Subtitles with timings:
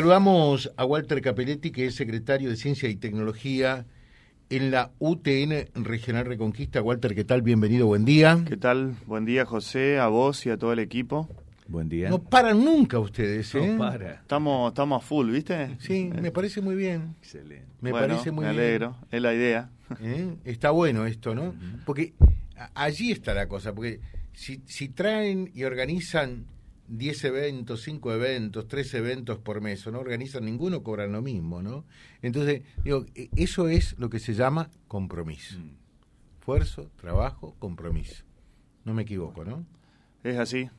[0.00, 3.86] Saludamos a Walter Capelletti, que es secretario de Ciencia y Tecnología
[4.50, 6.82] en la UTN Regional Reconquista.
[6.82, 7.40] Walter, ¿qué tal?
[7.40, 8.44] Bienvenido, buen día.
[8.46, 8.94] ¿Qué tal?
[9.06, 11.30] Buen día, José, a vos y a todo el equipo.
[11.66, 12.10] Buen día.
[12.10, 13.68] No paran nunca ustedes, ¿eh?
[13.68, 14.16] No para.
[14.16, 15.78] Estamos, estamos a full, ¿viste?
[15.80, 17.14] Sí, me parece muy bien.
[17.22, 17.64] Excelente.
[17.80, 18.62] Me Bueno, parece muy me bien.
[18.64, 19.70] alegro, es la idea.
[20.02, 20.34] ¿Eh?
[20.44, 21.54] Está bueno esto, ¿no?
[21.86, 22.12] Porque
[22.74, 24.00] allí está la cosa, porque
[24.34, 26.44] si, si traen y organizan
[26.88, 31.62] 10 eventos, 5 eventos, 3 eventos por mes, o no organizan ninguno, cobran lo mismo,
[31.62, 31.84] ¿no?
[32.22, 35.58] Entonces, digo, e- eso es lo que se llama compromiso.
[36.38, 38.24] Esfuerzo, trabajo, compromiso.
[38.84, 39.64] No me equivoco, ¿no?
[40.22, 40.70] Es así.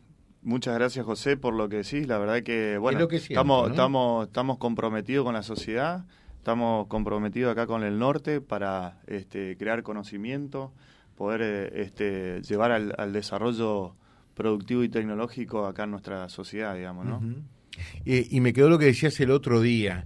[0.41, 2.08] Muchas gracias, José, por lo que decís.
[2.08, 3.74] La verdad que, bueno, lo que siento, estamos, ¿no?
[3.74, 6.05] estamos, estamos comprometidos con la sociedad,
[6.38, 10.71] estamos comprometidos acá con el norte para este, crear conocimiento,
[11.16, 13.96] poder eh, este, llevar al, al desarrollo
[14.38, 17.22] productivo y tecnológico acá en nuestra sociedad, digamos, ¿no?
[18.05, 20.05] Eh, y me quedó lo que decías el otro día,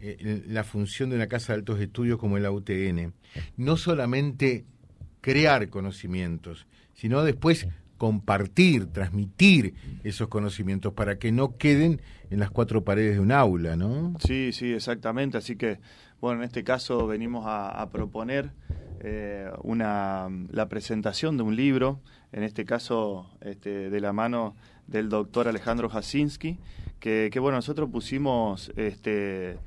[0.00, 3.12] eh, la función de una casa de altos estudios como la UTN.
[3.58, 4.64] No solamente
[5.20, 12.84] crear conocimientos, sino después compartir, transmitir esos conocimientos para que no queden en las cuatro
[12.84, 14.14] paredes de un aula, ¿no?
[14.20, 15.36] Sí, sí, exactamente.
[15.36, 15.78] Así que,
[16.20, 18.52] bueno, en este caso venimos a, a proponer
[19.00, 22.00] eh, una, la presentación de un libro,
[22.32, 26.58] en este caso este, de la mano del doctor Alejandro Jasinski,
[27.00, 29.58] que, bueno, nosotros pusimos este,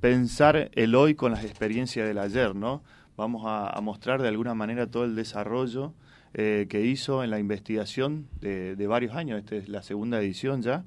[0.00, 2.82] pensar el hoy con las experiencias del ayer, ¿no?
[3.16, 5.92] Vamos a, mostrar de alguna manera todo el desarrollo
[6.34, 10.62] eh, que hizo en la investigación de, de varios años, esta es la segunda edición
[10.62, 10.84] ya,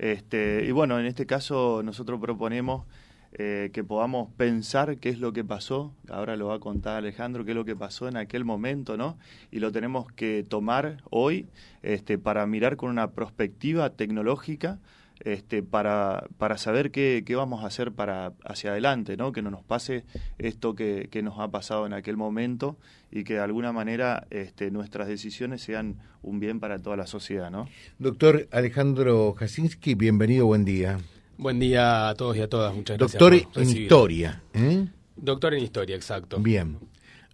[0.00, 2.86] este, y bueno, en este caso nosotros proponemos
[3.32, 7.44] eh, que podamos pensar qué es lo que pasó, ahora lo va a contar Alejandro,
[7.44, 9.18] qué es lo que pasó en aquel momento, ¿no?
[9.52, 11.46] Y lo tenemos que tomar hoy
[11.82, 14.80] este, para mirar con una perspectiva tecnológica,
[15.20, 19.30] este, para, para saber qué, qué vamos a hacer para hacia adelante, ¿no?
[19.30, 20.04] Que no nos pase
[20.38, 22.78] esto que, que nos ha pasado en aquel momento
[23.12, 27.50] y que de alguna manera este, nuestras decisiones sean un bien para toda la sociedad,
[27.50, 27.68] ¿no?
[28.00, 30.98] Doctor Alejandro Jasinski, bienvenido, buen día.
[31.40, 33.18] Buen día a todos y a todas, muchas gracias.
[33.18, 34.42] Doctor en historia.
[34.52, 34.86] ¿eh?
[35.16, 36.38] Doctor en historia, exacto.
[36.38, 36.78] Bien.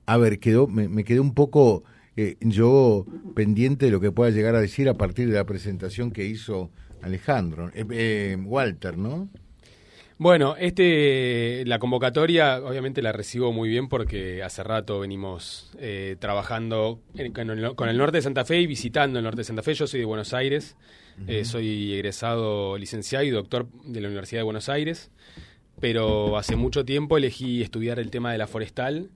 [0.07, 1.83] A ver, quedó, me, me quedé un poco
[2.17, 6.13] eh, yo pendiente de lo que pueda llegar a decir a partir de la presentación
[6.13, 6.71] que hizo
[7.03, 9.29] Alejandro, eh, eh, Walter, ¿no?
[10.19, 17.01] Bueno, este, la convocatoria obviamente la recibo muy bien porque hace rato venimos eh, trabajando
[17.17, 19.63] en- con, el, con el norte de Santa Fe y visitando el norte de Santa
[19.63, 19.75] Fe.
[19.75, 20.77] Yo soy de Buenos Aires,
[21.27, 25.11] eh, soy egresado licenciado y doctor de la Universidad de Buenos Aires,
[25.81, 29.11] pero hace mucho tiempo elegí estudiar el tema de la forestal.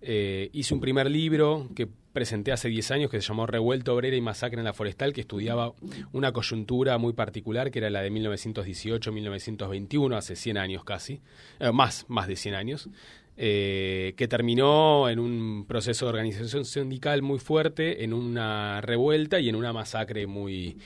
[0.00, 4.16] Eh, hice un primer libro que presenté hace 10 años que se llamó Revuelta Obrera
[4.16, 5.72] y Masacre en la Forestal, que estudiaba
[6.12, 11.20] una coyuntura muy particular, que era la de 1918-1921, hace 100 años casi,
[11.58, 12.88] eh, más, más de 100 años,
[13.36, 19.48] eh, que terminó en un proceso de organización sindical muy fuerte, en una revuelta y
[19.48, 20.76] en una masacre muy,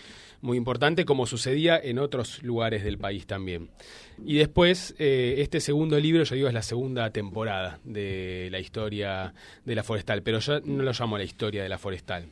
[0.40, 3.70] muy importante, como sucedía en otros lugares del país también.
[4.24, 9.34] Y después, eh, este segundo libro, yo digo, es la segunda temporada de la historia
[9.64, 12.26] de la forestal, pero yo no lo llamo la historia de la forestal.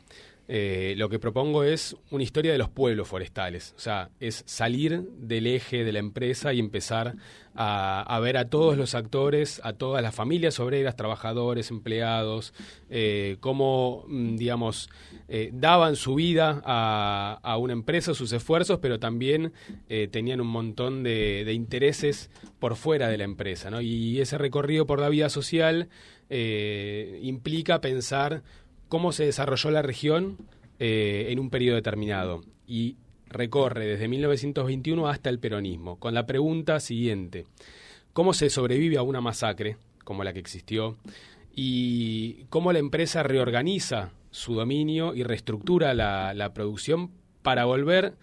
[0.49, 5.03] Eh, lo que propongo es una historia de los pueblos forestales, o sea, es salir
[5.19, 7.17] del eje de la empresa y empezar
[7.59, 12.53] a, ver a todos los actores, a todas las familias obreras, trabajadores, empleados,
[12.91, 14.91] eh, cómo, mm, digamos,
[15.29, 19.53] eh, daban su vida a, una empresa, sus esfuerzos, pero también
[20.11, 23.81] tenían un montón de, de intereses por fuera de la empresa, ¿no?
[23.81, 25.89] Y ese recorrido por la vida social
[26.29, 28.43] implica pensar
[28.89, 30.37] cómo se desarrolló la región
[30.79, 32.43] eh, en un periodo determinado.
[32.67, 32.97] Y
[33.29, 37.47] recorre desde 1921 hasta el peronismo, con la pregunta siguiente,
[38.13, 40.97] ¿cómo se sobrevive a una masacre como la que existió
[41.55, 47.11] y cómo la empresa reorganiza su dominio y reestructura la, producción
[47.43, 48.15] para volver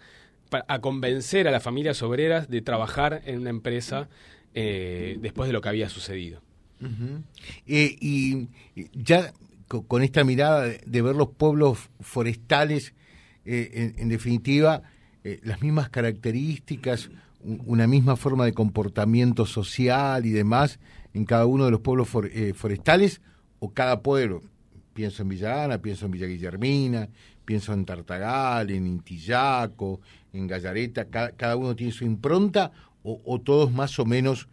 [0.50, 4.08] a convencer a las familias obreras de trabajar en una empresa
[4.54, 6.40] eh, después de lo que había sucedido?
[7.66, 8.48] Eh, y
[8.92, 9.32] ya
[9.68, 12.94] con esta mirada de, ver los pueblos forestales,
[13.44, 14.82] eh, en, en definitiva,
[15.24, 17.10] eh, las mismas características,
[17.42, 20.78] una misma forma de comportamiento social y demás
[21.12, 23.20] en cada uno de los pueblos eh, forestales
[23.58, 24.42] o cada pueblo.
[24.94, 27.08] Pienso en Villa Ana, pienso en Villa Guillermina,
[27.44, 30.00] pienso en Tartagal, en Intillaco,
[30.32, 32.72] en Gallareta, cada, cada uno tiene su impronta
[33.02, 34.48] o, o todos más o menos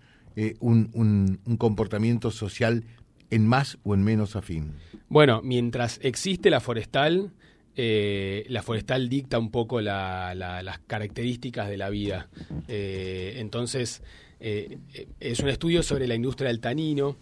[0.61, 2.85] un, un- un comportamiento social
[3.31, 4.73] en más o en menos afín.
[5.09, 7.31] Bueno, mientras existe la forestal,
[7.75, 12.29] eh, la forestal dicta un poco las características de la vida.
[12.67, 14.03] Eh, entonces,
[14.39, 14.77] eh,
[15.19, 17.17] es un estudio sobre la industria del tanino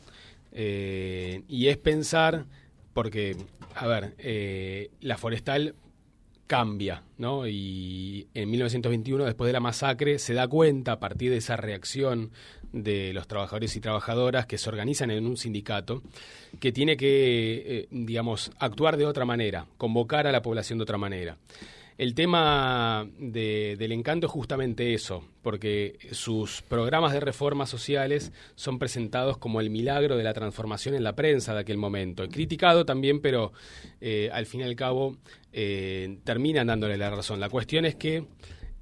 [0.51, 2.45] y es pensar,
[2.93, 3.37] porque,
[3.75, 5.75] a ver, la forestal
[6.49, 7.47] cambia, ¿no?
[7.47, 12.31] Y en 1921, después de la masacre, se da cuenta a partir de esa reacción
[12.73, 16.01] de los trabajadores y trabajadoras que se organizan en un sindicato,
[16.59, 20.97] que tiene que, eh, digamos, actuar de otra manera, convocar a la población de otra
[20.97, 21.37] manera.
[21.99, 29.37] El tema del encanto es justamente eso, porque sus programas de reformas sociales son presentados
[29.37, 32.25] como el milagro de la transformación en la prensa de aquel momento.
[32.29, 33.51] Criticado también, pero
[33.99, 35.17] eh, al fin y al cabo
[35.51, 37.41] eh, terminan dándole la razón.
[37.41, 38.23] La cuestión es que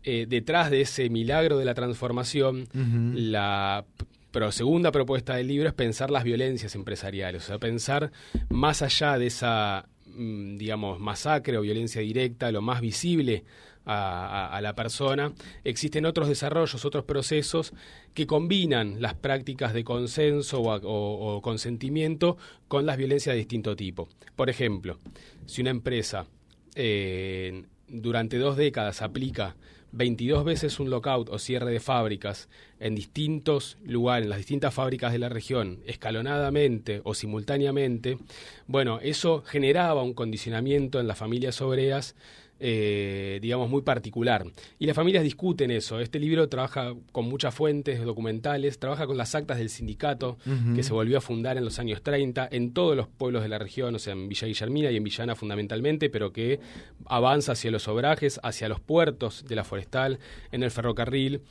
[0.04, 2.68] eh, detrás de ese milagro de la transformación,
[3.16, 3.84] la
[4.30, 8.12] pero segunda propuesta del libro es pensar las violencias empresariales, o sea, pensar
[8.50, 13.44] más allá de esa digamos, masacre o violencia directa, lo más visible
[13.86, 15.34] a, la persona,
[15.64, 17.74] existen otros desarrollos, otros procesos
[18.14, 22.38] que combinan las prácticas de consenso o, consentimiento
[22.68, 24.10] con las violencias de distinto tipo.
[24.36, 25.00] Por ejemplo,
[25.46, 26.28] si una empresa
[26.76, 29.56] eh, durante dos décadas aplica
[29.98, 32.50] 22 veces un lockout o cierre de fábricas
[32.80, 38.20] en distintos lugares, en las distintas fábricas de la región, escalonadamente o simultáneamente,
[38.68, 42.16] bueno, eso generaba un condicionamiento en las familias obreras
[42.60, 44.46] eh, digamos, muy particular.
[44.80, 46.00] Y las familias discuten eso.
[46.00, 50.38] Este libro trabaja con muchas fuentes documentales, trabaja con las actas del sindicato
[50.76, 53.60] que se volvió a fundar en los años 30 en todos los pueblos de la
[53.60, 56.60] región, o sea, en Villa Guillermina y en Villana fundamentalmente, pero que
[57.06, 60.20] avanza hacia los obrajes, hacia los puertos de la forestal,
[60.52, 61.42] en el ferrocarril.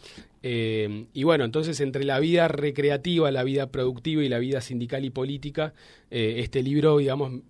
[0.42, 5.04] Eh, y bueno, entonces entre la vida recreativa, la vida productiva y la vida sindical
[5.04, 5.74] y política,
[6.10, 7.40] eh, este libro, digamos,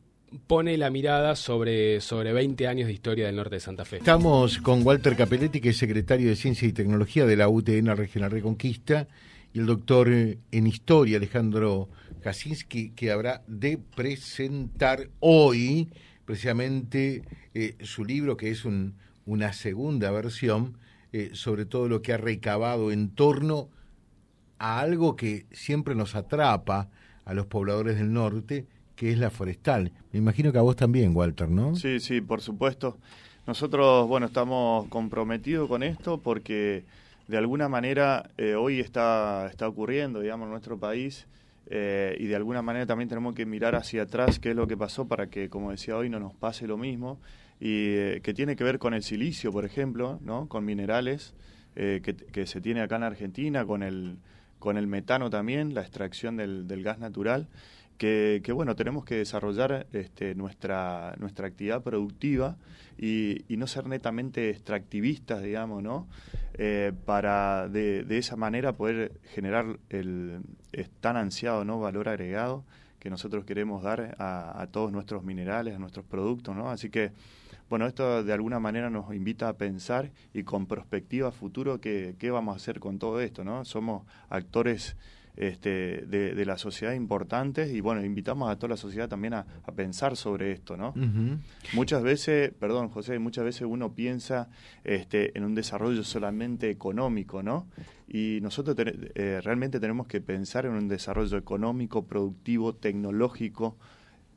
[0.47, 3.99] pone la mirada sobre, sobre 20 años de historia del norte de Santa Fe.
[3.99, 8.31] Estamos con Walter Capelletti, que es secretario de Ciencia y Tecnología de la UTN Regional
[8.31, 9.09] Reconquista,
[9.53, 11.89] y el doctor en Historia, Alejandro
[12.23, 15.89] Kaczynski, que habrá de presentar hoy
[16.25, 17.23] precisamente
[17.55, 20.77] eh, su libro, que es un, una segunda versión,
[21.13, 23.71] eh, sobre todo lo que ha recabado en torno
[24.59, 26.91] a algo que siempre nos atrapa
[27.25, 29.93] a los pobladores del norte, que es la forestal.
[30.11, 31.77] Me imagino que a vos también, Walter, ¿no?
[31.77, 32.97] Sí, sí, por supuesto.
[33.47, 36.85] Nosotros, bueno, estamos comprometidos con esto porque
[37.29, 41.29] de alguna manera eh, hoy está, está ocurriendo, digamos, en nuestro país
[41.69, 44.77] eh, y de alguna manera también tenemos que mirar hacia atrás qué es lo que
[44.77, 47.21] pasó para que, como decía hoy, no nos pase lo mismo
[47.61, 50.49] y eh, que tiene que ver con el silicio, por ejemplo, ¿no?
[50.49, 51.35] Con minerales
[51.75, 54.17] que, que, se tiene acá en Argentina, con el,
[54.59, 57.49] con el metano también, la extracción del, del gas natural
[57.97, 62.57] que, bueno, tenemos que desarrollar este, nuestra, nuestra actividad productiva
[62.99, 66.07] y, no ser netamente extractivistas, digamos, ¿no?
[66.55, 70.41] Eh, para de, de, esa manera poder generar el
[71.01, 71.81] tan ansiado ¿no?
[71.81, 72.65] valor agregado
[73.07, 76.71] que nosotros queremos dar a, todos nuestros minerales, a nuestros productos, ¿no?
[76.71, 77.13] Así que,
[77.71, 82.33] bueno, esto de alguna manera nos invita a pensar y con perspectiva futuro qué, qué
[82.33, 83.65] vamos a hacer con todo esto, ¿no?
[83.65, 84.97] Somos actores
[85.37, 90.17] este, de, la sociedad importantes y bueno, invitamos a toda la sociedad también a, pensar
[90.17, 90.95] sobre esto, ¿no?
[91.75, 94.49] Muchas veces, perdón José, muchas veces uno piensa
[94.85, 97.67] este, en un desarrollo solamente económico, ¿no?
[98.09, 103.77] Y nosotros eh, realmente tenemos que pensar en un desarrollo económico, productivo, tecnológico,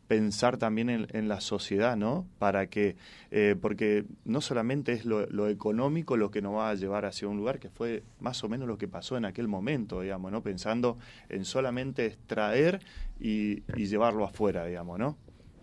[0.09, 2.25] pensar también en, la sociedad, ¿no?
[2.39, 2.95] Para que,
[3.29, 7.37] eh, porque no solamente es lo, económico lo que nos va a llevar hacia un
[7.37, 10.41] lugar, que fue más o menos lo que pasó en aquel momento, digamos, ¿no?
[10.41, 10.97] Pensando
[11.29, 12.79] en solamente extraer
[13.19, 15.15] y, llevarlo afuera, digamos, ¿no?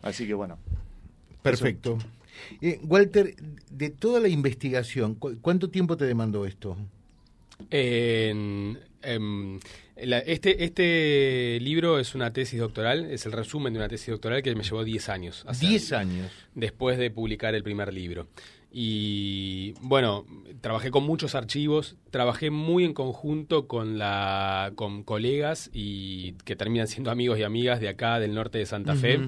[0.03, 0.59] Así que bueno.
[1.43, 1.99] Perfecto.
[2.61, 3.35] Eh, Walter,
[3.73, 6.77] de toda la investigación, ¿cuánto tiempo te demandó esto?
[7.71, 8.79] En,
[9.97, 14.55] este, este libro es una tesis doctoral, es el resumen de una tesis doctoral que
[14.55, 15.47] me llevó 10 años.
[15.59, 16.31] 10 años.
[16.55, 18.27] Después de publicar el primer libro.
[18.79, 20.27] Y bueno,
[20.61, 26.87] trabajé con muchos archivos, trabajé muy en conjunto con, la, con colegas y que terminan
[26.87, 29.19] siendo amigos y amigas de acá, del norte de Santa Fe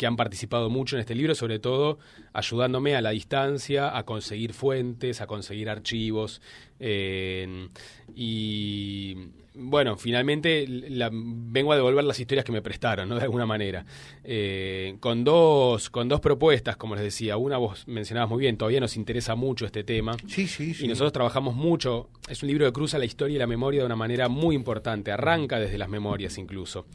[0.00, 1.98] que han participado mucho en este libro, sobre todo
[2.32, 6.40] ayudándome a la distancia a conseguir fuentes, a conseguir archivos.
[6.78, 7.68] Eh,
[8.14, 9.14] y
[9.60, 13.16] bueno, finalmente vengo a devolver las historias que me prestaron, ¿no?
[13.16, 13.84] De alguna manera.
[14.24, 17.36] Eh, con, dos, con dos propuestas, como les decía.
[17.36, 20.16] Una vos mencionabas muy bien, todavía nos interesa mucho este tema.
[20.26, 20.86] Sí, sí, sí.
[20.86, 22.08] Y nosotros trabajamos mucho.
[22.28, 25.12] Es un libro que cruza la historia y la memoria de una manera muy importante.
[25.12, 26.86] Arranca desde las memorias incluso.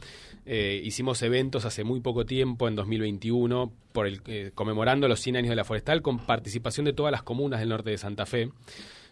[0.48, 5.20] Eh, hicimos eventos hace muy poco tiempo, en 2000 2021, por el, eh, conmemorando los
[5.20, 8.26] 100 años de la forestal, con participación de todas las comunas del norte de Santa
[8.26, 8.50] Fe.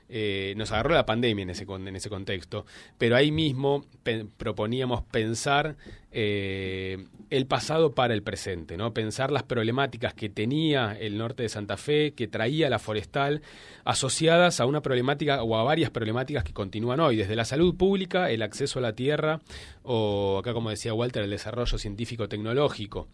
[0.08, 2.66] Eh, nos agarró la pandemia en ese, en ese contexto,
[2.98, 3.86] pero ahí mismo
[4.36, 5.76] proponíamos pensar
[6.12, 8.92] eh, el pasado para el presente, ¿no?
[8.92, 13.40] pensar las problemáticas que tenía el norte de Santa Fe, que traía la forestal,
[13.84, 18.30] asociadas a una problemática o a varias problemáticas que continúan hoy, desde la salud pública,
[18.30, 19.40] el acceso a la tierra
[19.82, 23.08] o acá como decía Walter, el desarrollo científico-tecnológico.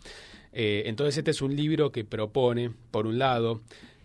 [0.52, 3.60] Eh, entonces este es un libro que propone, por un lado,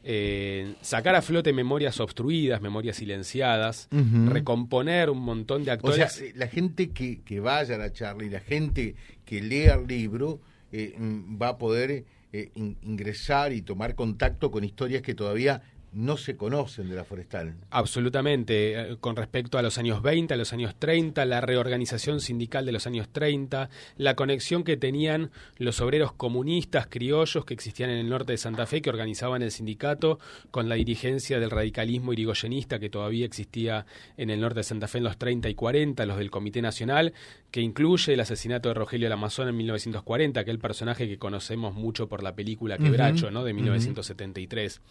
[0.07, 3.89] eh, sacar a flote memorias obstruidas, memorias silenciadas,
[4.27, 6.05] recomponer un montón de actores.
[6.05, 8.95] O sea, la gente que, que vaya a la charla y la gente
[9.25, 10.39] que lea el libro
[10.71, 12.51] eh, mm, va a poder eh,
[12.83, 15.63] ingresar y tomar contacto con historias que todavía
[15.95, 17.55] no se conocen de la forestal.
[17.71, 18.79] Absolutamente.
[18.79, 22.73] Eh, con respecto a los años 20, a los años 30, la reorganización sindical de
[22.73, 28.09] los años 30, la conexión que tenían los obreros comunistas criollos que existían en el
[28.09, 30.19] norte de Santa Fe, que organizaban el sindicato,
[30.51, 33.85] con la dirigencia del radicalismo irigoyenista que todavía existía
[34.17, 37.13] en el norte de Santa Fe en los 30 y 40, los del Comité Nacional,
[37.51, 42.21] que incluye el asesinato de Rogelio Lamazón en 1940, aquel personaje que conocemos mucho por
[42.21, 43.45] la película Quebracho, ¿no?
[43.45, 44.81] de 1973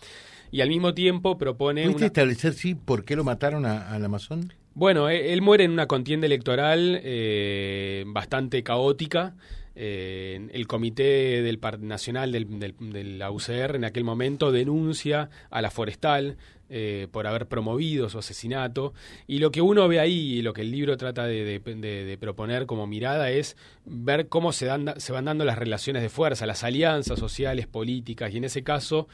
[0.54, 1.82] y al mismo tiempo propone...
[1.82, 4.52] ¿Pudiste establecer, sí, por qué lo mataron al Amazon?
[4.74, 9.34] Bueno, e, él, muere en una contienda electoral eh, bastante caótica.
[9.74, 15.60] Eh, el comité del nacional del, del, de la UCR en aquel momento denuncia a
[15.60, 16.36] la forestal
[16.70, 18.94] eh, por haber promovido su asesinato.
[19.26, 22.86] Y lo que uno ve ahí y lo que el libro trata de, proponer como
[22.86, 27.18] mirada es ver cómo se, dan, se van dando las relaciones de fuerza, las alianzas
[27.18, 29.08] sociales, políticas, y en ese caso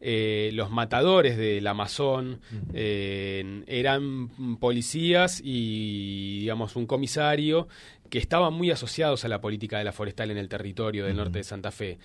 [0.00, 2.40] eh, los matadores del Amazon
[2.72, 7.68] eh, eran policías y, digamos, un comisario
[8.10, 11.38] que estaban muy asociados a la política de la forestal en el territorio del norte
[11.38, 11.98] de Santa Fe.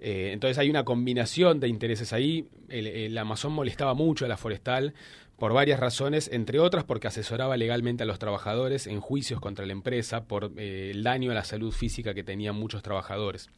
[0.00, 2.48] Eh, entonces hay una combinación de intereses ahí.
[2.68, 4.94] El, Amazon molestaba mucho a la forestal
[5.38, 9.72] por varias razones, entre otras porque asesoraba legalmente a los trabajadores en juicios contra la
[9.72, 13.48] empresa por eh, el daño a la salud física que tenían muchos trabajadores.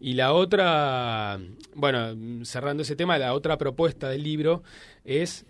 [0.00, 1.38] Y la otra,
[1.74, 4.62] bueno, cerrando ese tema, la otra propuesta del libro
[5.04, 5.46] es,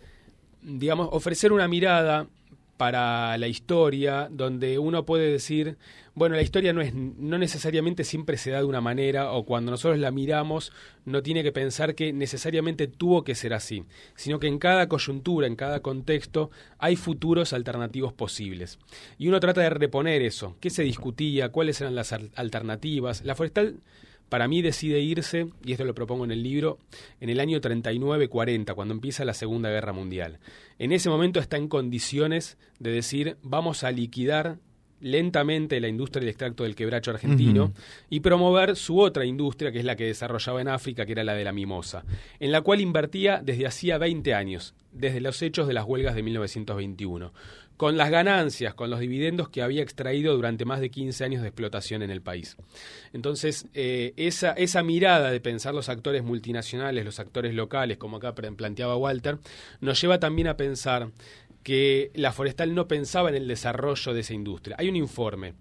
[0.62, 2.26] digamos, ofrecer una mirada
[2.76, 5.76] para la historia, donde uno puede decir,
[6.14, 9.70] bueno, la historia no es no necesariamente siempre se da de una manera o cuando
[9.70, 10.72] nosotros la miramos
[11.04, 15.46] no tiene que pensar que necesariamente tuvo que ser así, sino que en cada coyuntura,
[15.46, 18.78] en cada contexto hay futuros alternativos posibles.
[19.18, 23.24] Y uno trata de reponer eso, qué se discutía, cuáles eran las alternativas.
[23.24, 23.76] La forestal
[24.32, 26.78] para mí decide irse, y esto lo propongo en el libro,
[27.20, 30.38] en el año 39-40, cuando empieza la Segunda Guerra Mundial.
[30.78, 34.56] En ese momento está en condiciones de decir, vamos a liquidar
[35.02, 37.74] lentamente la industria del extracto del quebracho argentino
[38.08, 41.34] y promover su otra industria, que es la que desarrollaba en África, que era la
[41.34, 42.06] de la mimosa,
[42.40, 46.22] en la cual invertía desde hacía 20 años, desde los hechos de las huelgas de
[46.22, 47.34] 1921
[47.76, 51.48] con las ganancias, con los dividendos que había extraído durante más de 15 años de
[51.48, 52.56] explotación en el país.
[53.12, 58.34] Entonces, eh, esa, esa mirada de pensar los actores multinacionales, los actores locales, como acá
[58.34, 59.38] planteaba Walter,
[59.80, 61.10] nos lleva también a pensar
[61.62, 64.76] que la forestal no pensaba en el desarrollo de esa industria.
[64.78, 65.54] Hay un informe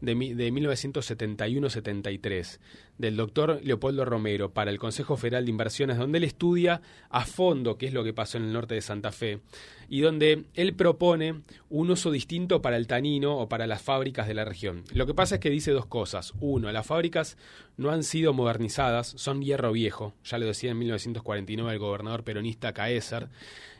[0.00, 2.58] de, de 1971-73
[2.98, 7.76] del doctor Leopoldo Romero para el Consejo Federal de Inversiones, donde él estudia a fondo
[7.76, 9.40] qué es lo que pasó en el norte de Santa Fe
[9.88, 14.34] y donde él propone un uso distinto para el tanino o para las fábricas de
[14.34, 14.84] la región.
[14.92, 16.32] Lo que pasa es que dice dos cosas.
[16.40, 17.36] Uno, las fábricas
[17.76, 22.72] no han sido modernizadas, son hierro viejo, ya lo decía en 1949 el gobernador peronista
[22.72, 23.28] Caesar,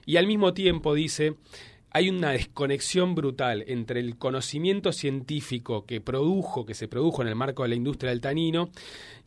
[0.06, 1.36] y al mismo tiempo dice
[1.94, 7.36] hay una desconexión brutal entre el conocimiento científico que produjo, que se produjo en el
[7.36, 8.68] marco de la industria del tanino,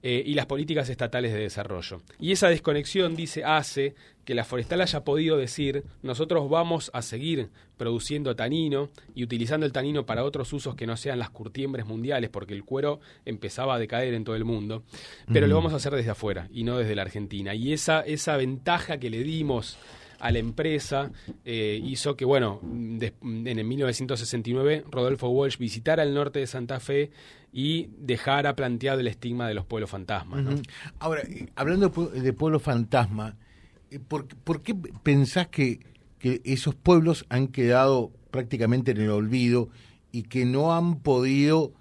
[0.04, 2.02] eh, y las políticas estatales de desarrollo.
[2.20, 3.96] Y esa desconexión, dice, hace
[4.26, 9.72] que la forestal haya podido decir, nosotros vamos a seguir produciendo tanino y utilizando el
[9.72, 13.80] tanino para otros usos que no sean las curtiembres mundiales, porque el cuero empezaba a
[13.80, 14.84] decaer en todo el mundo,
[15.32, 17.56] pero lo vamos a hacer desde afuera y no desde la Argentina.
[17.56, 19.78] Y esa, esa ventaja que le dimos
[20.20, 21.12] a la empresa
[21.46, 27.12] eh, hizo que, bueno, en el 1969 Rodolfo Walsh visitara el norte de Santa Fe
[27.52, 30.62] y dejara planteado el estigma de los pueblos fantasmas.
[31.00, 33.36] Ahora, eh, hablando de pueblos fantasma,
[33.92, 34.28] eh, ¿por,
[34.62, 35.80] qué pensás que
[36.22, 39.70] esos pueblos han quedado prácticamente en el olvido
[40.12, 41.74] y que no han podido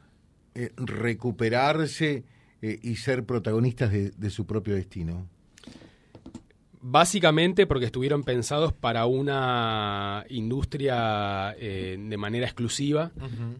[0.76, 2.24] recuperarse
[2.62, 5.28] y ser protagonistas de su propio destino?
[6.88, 13.10] Básicamente porque estuvieron pensados para una industria eh, de manera exclusiva.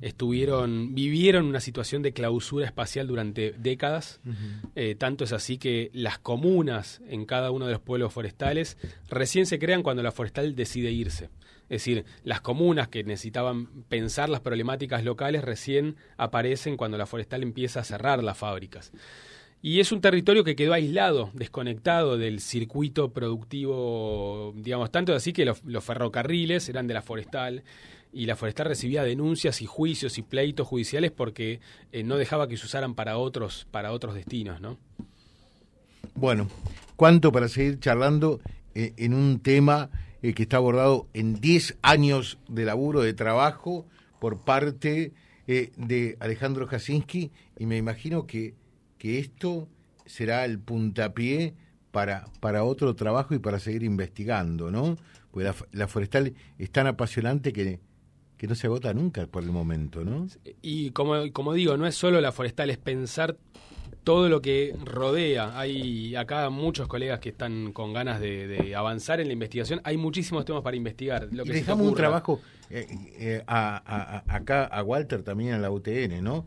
[0.01, 4.21] Estuvieron, vivieron una situación de clausura espacial durante décadas.
[4.77, 8.79] Eh, tanto es así que las comunas en cada uno de los pueblos forestales
[9.09, 11.25] recién se crean cuando la forestal decide irse.
[11.69, 17.43] Es decir, las comunas que necesitaban pensar las problemáticas locales recién aparecen cuando la forestal
[17.43, 18.93] empieza a cerrar las fábricas.
[19.63, 25.45] Y es un territorio que quedó aislado, desconectado del circuito productivo, digamos, tanto así que
[25.45, 27.65] los, ferrocarriles eran de la forestal
[28.13, 31.61] y la forestal recibía denuncias y juicios y pleitos judiciales porque
[31.93, 34.79] eh, no dejaba que se usaran para otros, para otros destinos, ¿no?
[36.15, 36.49] Bueno,
[36.95, 38.41] ¿cuánto para seguir charlando
[38.75, 39.91] eh, en un tema
[40.23, 43.87] eh, que está abordado en 10 años de laburo, de trabajo,
[44.21, 45.13] por parte
[45.47, 47.31] de Alejandro Jasinski?
[47.59, 48.55] Y me imagino que
[49.07, 49.69] que esto
[50.05, 51.55] será el puntapié
[51.93, 54.97] para, para otro trabajo y para seguir investigando, ¿no?
[55.31, 57.79] Porque la, forestal es tan apasionante que,
[58.37, 60.27] que no se agota nunca por el momento, ¿no?
[60.61, 63.37] Y como, como digo, no es solo la forestal, es pensar
[64.03, 65.57] todo lo que rodea.
[65.57, 69.81] Hay acá muchos colegas que están con ganas de, avanzar en la investigación.
[69.85, 71.29] Hay muchísimos temas para investigar.
[71.31, 72.89] Lo que y dejamos un trabajo eh,
[73.21, 76.45] eh, acá a Walter también en la UTN, ¿no?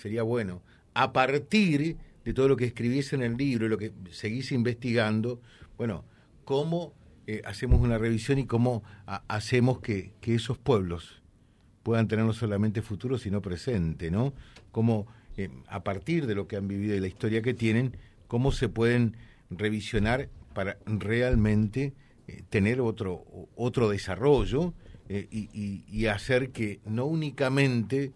[0.00, 0.62] Sería bueno
[0.96, 5.42] a partir de todo lo que escribís en el libro y lo que seguís investigando,
[5.76, 6.06] bueno,
[6.46, 6.94] cómo
[7.26, 8.82] eh, hacemos una revisión y cómo
[9.28, 11.22] hacemos que, esos pueblos
[11.82, 14.32] puedan tener no solamente futuro, sino presente, ¿no?
[14.72, 17.94] Cómo, eh, a partir de lo que han vivido y la historia que tienen,
[18.26, 19.18] cómo se pueden
[19.50, 21.92] revisionar para realmente
[22.26, 23.22] eh, tener otro,
[23.54, 24.72] otro desarrollo
[25.08, 28.12] y, y, hacer que no únicamente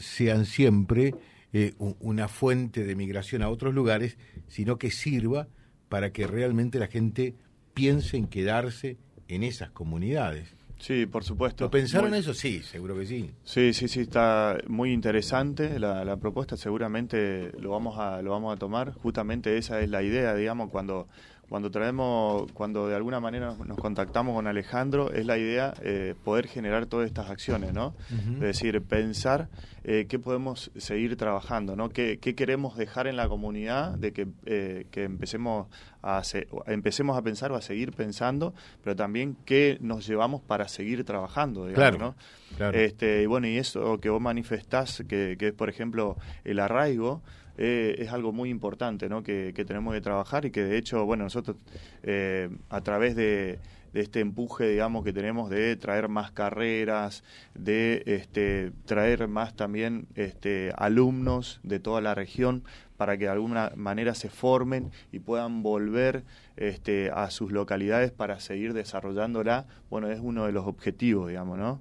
[0.00, 1.14] sean siempre
[1.52, 5.48] eh, una fuente de migración a otros lugares, sino que sirva
[5.88, 7.34] para que realmente la gente
[7.74, 8.96] piense en quedarse
[9.28, 10.54] en esas comunidades.
[10.80, 11.64] Sí, por supuesto.
[11.64, 12.32] ¿Lo pensaron eso?
[12.32, 13.30] Sí, seguro que sí.
[13.44, 18.54] Sí, sí, sí, está muy interesante la, la, propuesta, seguramente lo vamos, a, lo vamos
[18.54, 18.94] a tomar.
[18.94, 21.06] Justamente esa es la idea, digamos, cuando
[21.50, 26.46] cuando traemos, cuando de alguna manera nos contactamos con Alejandro, es la idea eh, poder
[26.46, 27.92] generar todas estas acciones, ¿no?
[28.34, 29.48] Es decir, pensar
[29.82, 31.88] eh, qué podemos seguir trabajando, ¿no?
[31.88, 35.66] ¿Qué, queremos dejar en la comunidad de que, eh, que empecemos
[36.02, 36.22] a
[36.66, 41.66] empecemos a pensar o a seguir pensando, pero también qué nos llevamos para seguir trabajando,
[41.66, 42.14] digamos, ¿no?
[42.56, 42.78] Claro.
[42.78, 47.22] Este, y bueno, y eso que vos manifestás, que, que es, por ejemplo, el arraigo,
[47.62, 49.22] eh, es algo muy importante ¿no?
[49.22, 51.58] que, tenemos que trabajar y que de hecho, bueno, nosotros
[52.02, 53.58] eh, a través de,
[53.94, 57.24] este empuje, digamos, que tenemos de traer más carreras,
[57.54, 62.64] de este, traer más también este, alumnos de toda la región
[62.96, 66.24] para que de alguna manera se formen y puedan volver
[66.56, 71.80] este, a sus localidades para seguir desarrollándola, bueno, es uno de los objetivos, digamos, ¿no?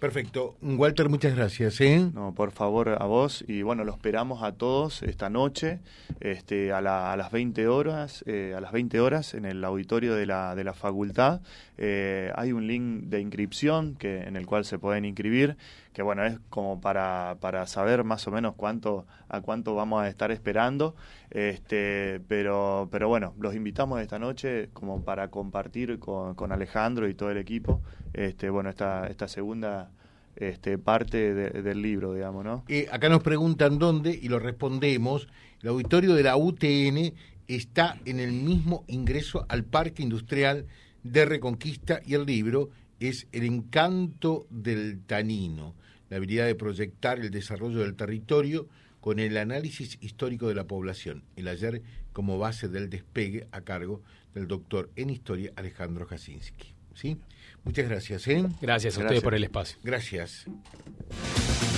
[0.00, 0.56] Perfecto.
[0.62, 1.78] Walter, muchas gracias.
[1.82, 2.10] ¿eh?
[2.14, 3.44] No, por favor, a vos.
[3.46, 5.80] Y bueno, lo esperamos a todos esta noche
[6.20, 10.54] este, a, las 20 horas, eh, a las 20 horas en el auditorio de la,
[10.54, 11.42] de la facultad.
[11.76, 15.58] Eh, hay un link de inscripción que, en el cual se pueden inscribir,
[15.92, 20.08] que bueno, es como para, para saber más o menos cuánto, a cuánto vamos a
[20.08, 20.94] estar esperando.
[21.30, 27.14] Este, pero, pero bueno, los invitamos esta noche como para compartir con, con Alejandro y
[27.14, 27.80] todo el equipo
[28.12, 29.90] este, bueno, esta, esta segunda
[30.36, 32.64] este, parte del libro, digamos, ¿no?
[32.68, 35.28] Eh, acá nos preguntan dónde y lo respondemos.
[35.62, 37.14] El auditorio de la UTN
[37.48, 40.66] está en el mismo ingreso al Parque Industrial
[41.02, 45.74] de Reconquista y el libro es El encanto del tanino,
[46.08, 48.68] la habilidad de proyectar el desarrollo del territorio
[49.00, 51.82] con el análisis histórico de la población, el ayer
[52.12, 54.02] como base del despegue a cargo
[54.34, 56.74] del doctor en historia Alejandro Jasinski.
[56.94, 57.16] ¿sí?
[57.64, 58.28] Muchas gracias.
[58.28, 58.46] ¿eh?
[58.60, 59.78] Gracias a ustedes por el espacio.
[59.82, 60.46] Gracias.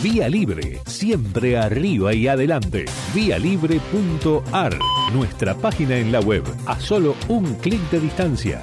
[0.02, 2.86] Vía Libre, siempre arriba y adelante.
[3.14, 4.76] Vialibre.ar,
[5.12, 8.62] nuestra página en la web, a solo un clic de distancia.